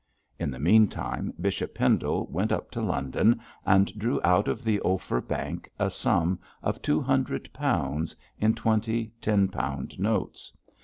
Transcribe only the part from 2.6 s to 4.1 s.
to London and